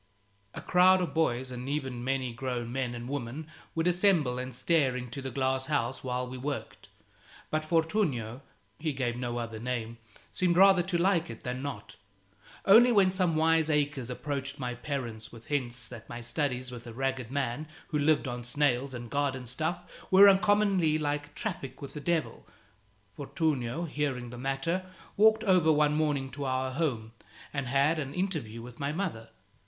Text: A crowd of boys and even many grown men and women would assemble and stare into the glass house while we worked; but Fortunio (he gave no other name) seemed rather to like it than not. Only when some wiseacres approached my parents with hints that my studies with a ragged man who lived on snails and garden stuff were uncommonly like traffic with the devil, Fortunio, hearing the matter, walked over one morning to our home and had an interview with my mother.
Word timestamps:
A 0.55 0.61
crowd 0.61 0.99
of 0.99 1.13
boys 1.13 1.51
and 1.51 1.69
even 1.69 2.03
many 2.03 2.33
grown 2.33 2.71
men 2.71 2.95
and 2.95 3.07
women 3.07 3.45
would 3.75 3.85
assemble 3.85 4.39
and 4.39 4.55
stare 4.55 4.95
into 4.95 5.21
the 5.21 5.29
glass 5.29 5.67
house 5.67 6.03
while 6.03 6.27
we 6.27 6.39
worked; 6.39 6.87
but 7.51 7.63
Fortunio 7.63 8.41
(he 8.79 8.93
gave 8.93 9.15
no 9.15 9.37
other 9.37 9.59
name) 9.59 9.99
seemed 10.33 10.57
rather 10.57 10.81
to 10.81 10.97
like 10.97 11.29
it 11.29 11.43
than 11.43 11.61
not. 11.61 11.97
Only 12.65 12.91
when 12.91 13.11
some 13.11 13.35
wiseacres 13.35 14.09
approached 14.09 14.57
my 14.57 14.73
parents 14.73 15.31
with 15.31 15.45
hints 15.45 15.87
that 15.89 16.09
my 16.09 16.19
studies 16.19 16.71
with 16.71 16.87
a 16.87 16.93
ragged 16.93 17.29
man 17.29 17.67
who 17.89 17.99
lived 17.99 18.27
on 18.27 18.43
snails 18.43 18.95
and 18.95 19.07
garden 19.07 19.45
stuff 19.45 19.83
were 20.09 20.27
uncommonly 20.27 20.97
like 20.97 21.35
traffic 21.35 21.79
with 21.79 21.93
the 21.93 22.01
devil, 22.01 22.47
Fortunio, 23.15 23.85
hearing 23.85 24.31
the 24.31 24.37
matter, 24.39 24.83
walked 25.15 25.43
over 25.43 25.71
one 25.71 25.93
morning 25.93 26.31
to 26.31 26.45
our 26.45 26.71
home 26.71 27.11
and 27.53 27.67
had 27.67 27.99
an 27.99 28.15
interview 28.15 28.63
with 28.63 28.79
my 28.79 28.91
mother. 28.91 29.29